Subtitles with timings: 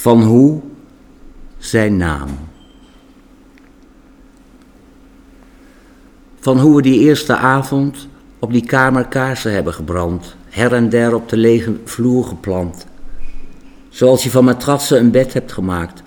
[0.00, 0.60] van hoe
[1.58, 2.28] zijn naam.
[6.38, 8.08] Van hoe we die eerste avond
[8.38, 12.86] op die kamer kaarsen hebben gebrand, her en der op de lege vloer geplant.
[13.88, 16.02] Zoals je van matrassen een bed hebt gemaakt,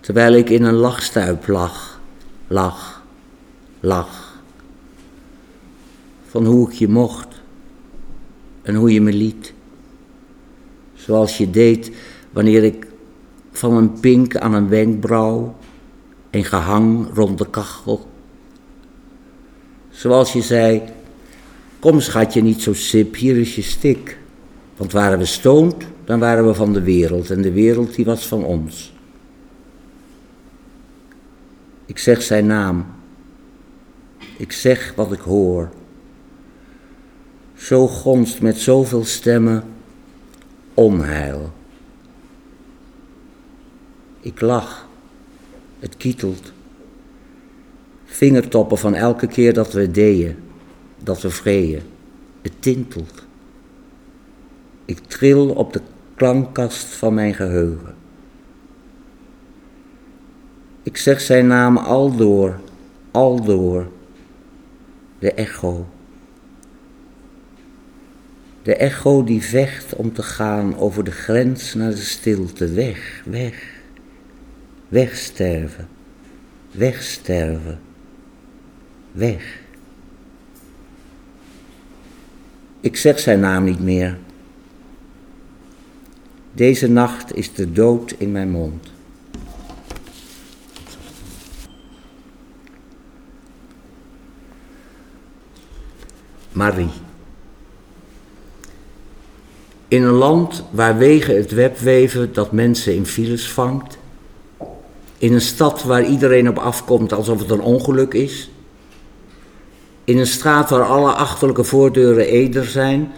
[0.00, 2.00] terwijl ik in een lachstuip lag,
[2.46, 3.02] lag,
[3.80, 4.38] lag.
[6.26, 7.40] Van hoe ik je mocht
[8.62, 9.52] en hoe je me liet.
[10.94, 11.90] Zoals je deed
[12.32, 12.86] wanneer ik
[13.56, 15.56] van een pink aan een wenkbrauw
[16.30, 18.10] en gehang rond de kachel.
[19.90, 20.82] Zoals je zei,
[21.78, 24.18] kom schatje niet zo sip, hier is je stik.
[24.76, 28.26] Want waren we stoned, dan waren we van de wereld en de wereld die was
[28.26, 28.94] van ons.
[31.86, 32.86] Ik zeg zijn naam.
[34.36, 35.70] Ik zeg wat ik hoor.
[37.54, 39.64] Zo gonst met zoveel stemmen
[40.74, 41.52] onheil.
[44.26, 44.88] Ik lach.
[45.78, 46.52] Het kietelt.
[48.04, 50.36] Vingertoppen van elke keer dat we deden,
[51.02, 51.82] dat we vreeën.
[52.42, 53.26] Het tintelt.
[54.84, 55.80] Ik tril op de
[56.14, 57.94] klankkast van mijn geheugen.
[60.82, 62.60] Ik zeg zijn naam aldoor,
[63.10, 63.88] aldoor.
[65.18, 65.86] De echo.
[68.62, 72.72] De echo die vecht om te gaan over de grens naar de stilte.
[72.72, 73.75] Weg, weg.
[74.88, 75.88] Wegsterven.
[76.70, 77.80] Wegsterven.
[79.12, 79.58] Weg.
[82.80, 84.18] Ik zeg zijn naam niet meer.
[86.52, 88.92] Deze nacht is de dood in mijn mond.
[96.52, 96.90] Marie.
[99.88, 103.98] In een land waar wegen het web weven dat mensen in files vangt.
[105.18, 108.50] In een stad waar iedereen op afkomt alsof het een ongeluk is.
[110.04, 113.12] In een straat waar alle achterlijke voordeuren eder zijn.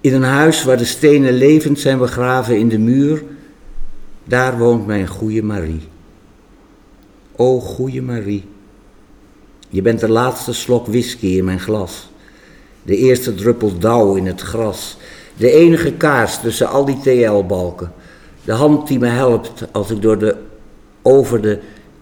[0.00, 3.24] In een huis waar de stenen levend zijn begraven in de muur.
[4.24, 5.88] Daar woont mijn goede Marie.
[7.36, 8.44] O goede Marie.
[9.68, 12.08] Je bent de laatste slok whisky in mijn glas.
[12.82, 14.96] De eerste druppel dauw in het gras.
[15.36, 17.92] De enige kaars tussen al die TL-balken.
[18.44, 20.36] De hand die me helpt als ik door de,
[21.06, 21.58] over de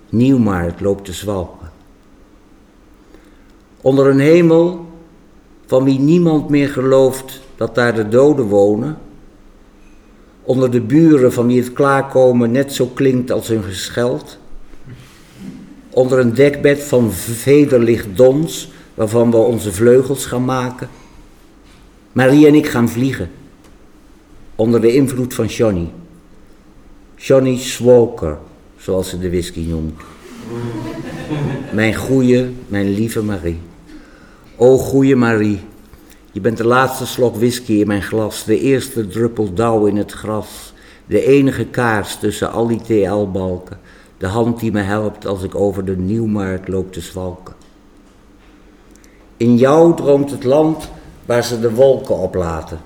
[0.09, 1.71] Nieuwmarkt loop te zwalken.
[3.81, 4.87] Onder een hemel
[5.67, 8.99] van wie niemand meer gelooft dat daar de doden wonen.
[10.43, 14.39] Onder de buren van wie het klaarkomen net zo klinkt als hun gescheld.
[15.91, 20.89] Onder een dekbed van vederlicht dons waarvan we onze vleugels gaan maken.
[22.13, 23.31] Marie en ik gaan vliegen.
[24.55, 25.89] Onder de invloed van Johnny.
[27.17, 28.39] Johnny Swoker,
[28.85, 30.01] zoals ze de whisky noemt.
[31.73, 33.61] Mijn goeie, mijn lieve Marie.
[34.57, 35.61] O goeie Marie,
[36.33, 40.13] je bent de laatste slok whisky in mijn glas, de eerste druppel dauw in het
[40.13, 40.73] gras,
[41.07, 43.79] de enige kaars tussen al die TL-balken,
[44.19, 47.55] de hand die me helpt als ik over de Nieuwmarkt loop te zwalken.
[49.37, 50.91] In jou droomt het land
[51.27, 52.81] waar ze de wolken oplaten,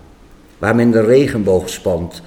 [0.58, 2.22] waar men de regenboog spant.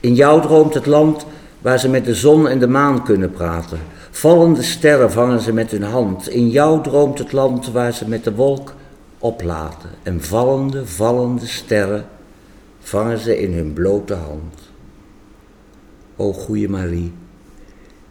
[0.00, 1.26] In jou droomt het land
[1.66, 3.78] waar ze met de zon en de maan kunnen praten.
[4.10, 6.28] Vallende sterren vangen ze met hun hand.
[6.28, 8.74] In jou droomt het land waar ze met de wolk
[9.18, 9.90] oplaten.
[10.02, 12.06] En vallende, vallende sterren
[12.80, 14.54] vangen ze in hun blote hand.
[16.16, 17.12] O goeie Marie,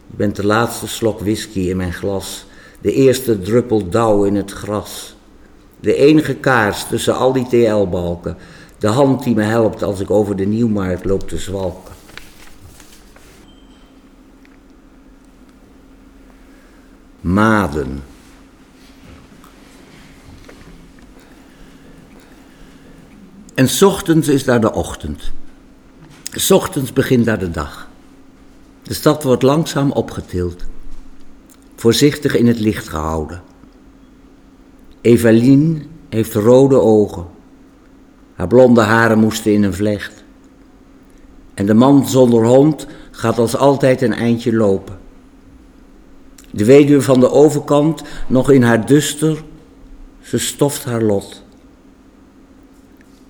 [0.08, 2.46] je bent de laatste slok whisky in mijn glas,
[2.82, 5.16] de eerste druppel dauw in het gras.
[5.80, 8.38] De enige kaars tussen al die TL-balken.
[8.80, 11.95] De hand die me helpt als ik over de Nieuwmarkt loop te zwalken.
[17.26, 18.04] Maden.
[23.56, 25.32] En ochtends is daar de ochtend.
[26.50, 27.90] Ochtends begint daar de dag.
[28.84, 30.64] De stad wordt langzaam opgetild.
[31.76, 33.42] Voorzichtig in het licht gehouden.
[35.02, 37.26] Evelien heeft rode ogen.
[38.36, 40.24] Haar blonde haren moesten in een vlecht.
[41.54, 45.04] En de man zonder hond gaat als altijd een eindje lopen.
[46.56, 49.44] De weduwe van de overkant, nog in haar duster,
[50.22, 51.44] ze stoft haar lot.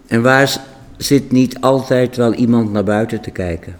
[0.08, 0.62] En waar
[0.98, 3.78] zit niet altijd wel iemand naar buiten te kijken?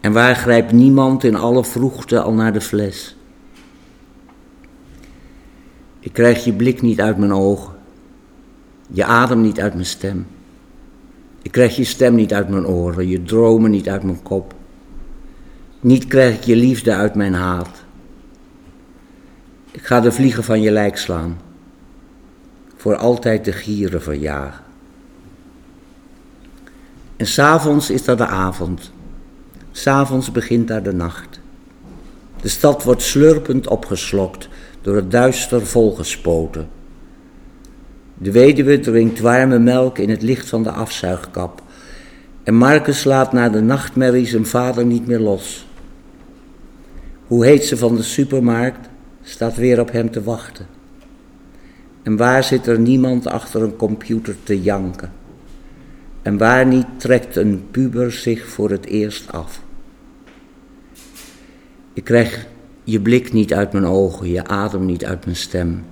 [0.00, 3.16] En waar grijpt niemand in alle vroegte al naar de fles?
[6.00, 7.74] Ik krijg je blik niet uit mijn ogen,
[8.86, 10.26] je adem niet uit mijn stem.
[11.42, 14.54] Ik krijg je stem niet uit mijn oren, je dromen niet uit mijn kop.
[15.80, 17.83] Niet krijg ik je liefde uit mijn haat.
[19.74, 21.40] Ik ga de vliegen van je lijk slaan,
[22.76, 24.64] voor altijd de gieren verjagen.
[27.16, 28.92] En s'avonds is dat de avond,
[29.72, 31.40] s'avonds begint daar de nacht.
[32.40, 34.48] De stad wordt slurpend opgeslokt,
[34.80, 36.68] door het duister volgespoten.
[38.18, 41.62] De weduwe drinkt warme melk in het licht van de afzuigkap.
[42.42, 45.66] En Marcus laat na de nachtmerrie zijn vader niet meer los.
[47.26, 48.92] Hoe heet ze van de supermarkt
[49.24, 50.66] staat weer op hem te wachten.
[52.02, 55.12] En waar zit er niemand achter een computer te janken?
[56.22, 59.62] En waar niet trekt een puber zich voor het eerst af?
[61.92, 62.46] Ik krijg
[62.84, 65.84] je blik niet uit mijn ogen, je adem niet uit mijn stem.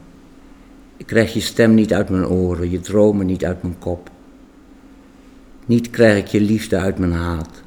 [0.97, 4.11] Ik krijg je stem niet uit mijn oren, je dromen niet uit mijn kop.
[5.67, 7.63] Niet krijg ik je liefde uit mijn haat.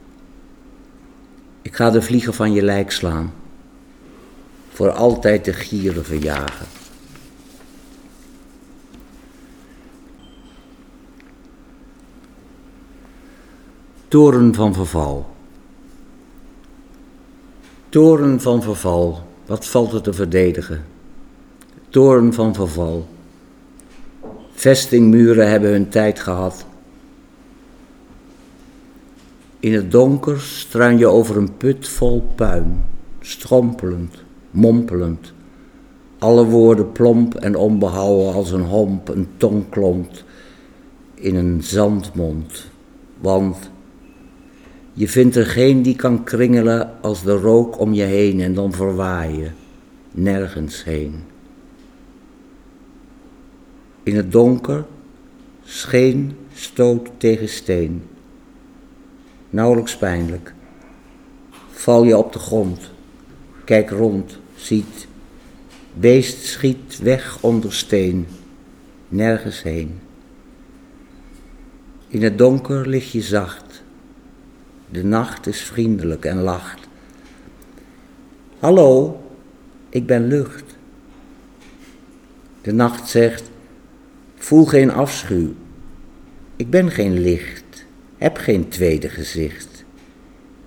[1.62, 3.34] Ik ga de vliegen van je lijk slaan,
[4.76, 6.66] voor altijd de gieren verjagen.
[14.08, 15.30] Toren van verval.
[17.90, 20.86] Toren van verval, wat valt er te verdedigen?
[21.90, 23.08] Toren van verval.
[24.54, 26.66] Vestingmuren hebben hun tijd gehad.
[29.60, 32.86] In het donker struin je over een put vol puin,
[33.20, 34.25] strompelend,
[34.56, 35.34] mompelend.
[36.20, 40.24] Alle woorden plomp en onbehouden als een homp, een tong klomt
[41.14, 42.68] in een zandmond.
[43.22, 43.70] Want
[44.94, 48.74] je vindt er geen die kan kringelen als de rook om je heen en dan
[48.74, 49.56] verwaaien,
[50.12, 51.24] nergens heen.
[54.04, 54.86] In het donker,
[55.64, 58.04] scheen, stoot tegen steen.
[59.50, 60.54] Nauwelijks pijnlijk.
[61.72, 62.92] Val je op de grond,
[63.66, 65.08] kijk rond, ziet.
[65.94, 68.28] Beest schiet weg onder steen,
[69.08, 70.00] nergens heen.
[72.08, 73.84] In het donker lig je zacht.
[74.90, 76.88] De nacht is vriendelijk en lacht.
[78.60, 79.22] Hallo,
[79.90, 80.78] ik ben lucht.
[82.62, 83.50] De nacht zegt,
[84.46, 85.54] Voel geen afschuw.
[86.56, 87.86] Ik ben geen licht,
[88.18, 89.86] heb geen tweede gezicht.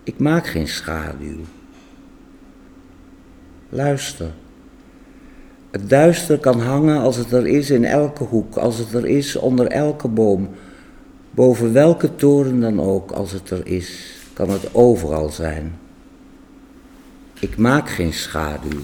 [0.02, 1.40] Ik maak geen schaduw.
[3.68, 4.30] Luister.
[5.70, 9.36] Het duister kan hangen als het er is in elke hoek, als het er is
[9.36, 10.48] onder elke boom,
[11.30, 15.78] boven welke toren dan ook, als het er is, kan het overal zijn.
[17.40, 18.80] Ik maak geen schaduw.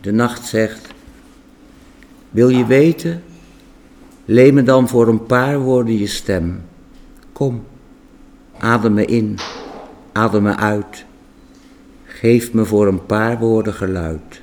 [0.00, 0.88] De nacht zegt,
[2.30, 3.22] wil je weten?
[4.24, 6.62] Leen me dan voor een paar woorden je stem.
[7.32, 7.64] Kom,
[8.58, 9.38] adem me in,
[10.12, 11.06] adem me uit.
[12.18, 14.42] Geef me voor een paar woorden geluid.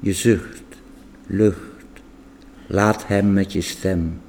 [0.00, 0.62] Je zucht,
[1.26, 1.86] lucht,
[2.66, 4.20] laat hem met je stem.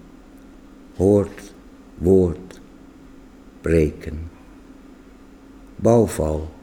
[0.96, 1.54] Hoort,
[1.98, 2.62] woord,
[3.62, 4.30] breken.
[5.76, 6.54] Bouwval,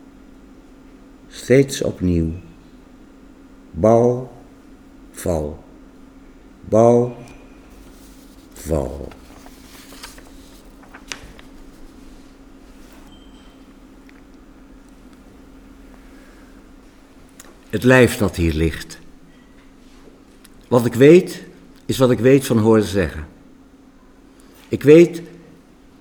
[1.28, 2.32] steeds opnieuw.
[3.70, 4.30] Bouw,
[5.10, 5.64] val.
[6.60, 7.16] Bouw,
[8.52, 9.08] val.
[17.74, 18.98] Het lijf dat hier ligt.
[20.68, 21.42] Wat ik weet,
[21.86, 23.26] is wat ik weet van horen zeggen.
[24.68, 25.22] Ik weet,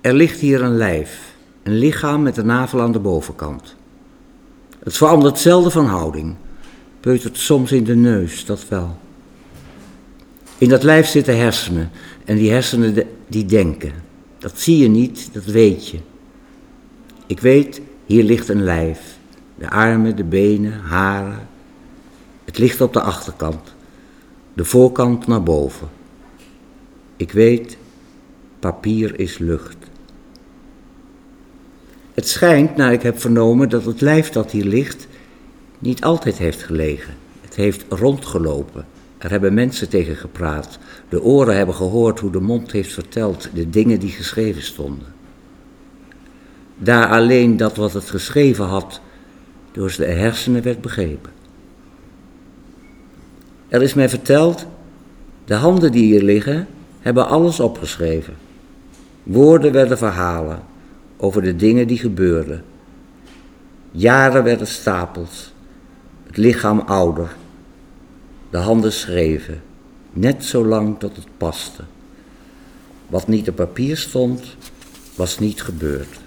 [0.00, 3.76] er ligt hier een lijf, een lichaam met de navel aan de bovenkant.
[4.78, 6.34] Het verandert zelden van houding,
[7.00, 8.98] peutert soms in de neus, dat wel.
[10.58, 11.90] In dat lijf zitten hersenen
[12.24, 13.92] en die hersenen die denken.
[14.38, 15.98] Dat zie je niet, dat weet je.
[17.26, 19.18] Ik weet, hier ligt een lijf.
[19.54, 21.52] De armen, de benen, haren.
[22.44, 23.74] Het ligt op de achterkant.
[24.54, 25.88] De voorkant naar boven.
[27.16, 27.76] Ik weet,
[28.58, 29.76] papier is lucht.
[32.14, 35.06] Het schijnt, naar ik heb vernomen, dat het lijf dat hier ligt
[35.78, 37.14] niet altijd heeft gelegen.
[37.40, 38.86] Het heeft rondgelopen.
[39.18, 40.78] Er hebben mensen tegen gepraat.
[41.08, 45.06] De oren hebben gehoord hoe de mond heeft verteld de dingen die geschreven stonden.
[46.76, 49.00] Daar alleen dat wat het geschreven had
[49.72, 51.30] door de hersenen werd begrepen.
[53.74, 54.66] Er is mij verteld,
[55.44, 56.66] de handen die hier liggen
[57.00, 58.34] hebben alles opgeschreven.
[59.22, 60.62] Woorden werden verhalen
[61.16, 62.64] over de dingen die gebeurden.
[63.90, 65.52] Jaren werden stapels,
[66.26, 67.34] het lichaam ouder
[68.50, 69.62] de handen schreven,
[70.12, 71.82] net zo lang tot het paste.
[73.06, 74.56] Wat niet op papier stond,
[75.14, 76.20] was niet gebeurd.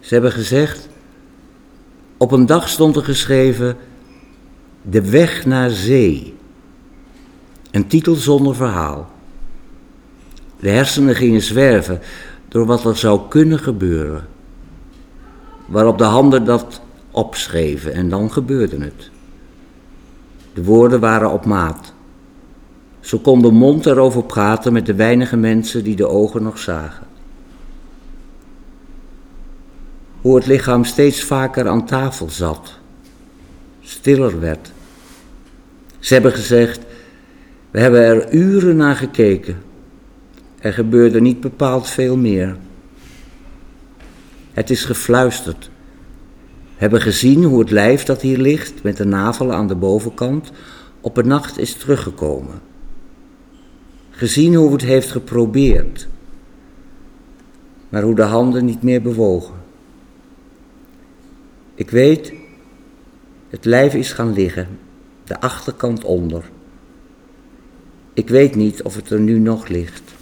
[0.00, 0.88] Ze hebben gezegd,
[2.16, 3.76] op een dag stond er geschreven,
[4.90, 6.34] de weg naar zee.
[7.70, 9.10] Een titel zonder verhaal.
[10.60, 12.00] De hersenen gingen zwerven
[12.48, 14.26] door wat er zou kunnen gebeuren.
[15.66, 16.80] Waarop de handen dat
[17.10, 19.10] opschreven en dan gebeurde het.
[20.54, 21.92] De woorden waren op maat.
[23.00, 27.06] Zo kon de mond erover praten met de weinige mensen die de ogen nog zagen.
[30.20, 32.78] Hoe het lichaam steeds vaker aan tafel zat,
[33.80, 34.72] stiller werd.
[36.08, 36.80] Ze hebben gezegd,
[37.70, 39.56] we hebben er uren naar gekeken.
[40.58, 42.56] Er gebeurde niet bepaald veel meer.
[44.52, 45.70] Het is gefluisterd.
[46.62, 50.50] We hebben gezien hoe het lijf dat hier ligt, met de navel aan de bovenkant,
[51.00, 52.60] op een nacht is teruggekomen.
[54.10, 56.08] Gezien hoe het heeft geprobeerd,
[57.88, 59.54] maar hoe de handen niet meer bewogen.
[61.74, 62.32] Ik weet,
[63.48, 64.68] het lijf is gaan liggen,
[65.28, 66.50] de achterkant onder.
[68.14, 70.14] Ik weet niet of het er nu nog ligt.